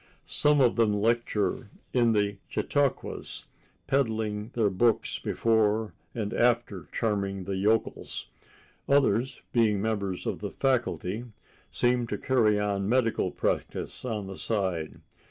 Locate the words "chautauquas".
2.49-3.45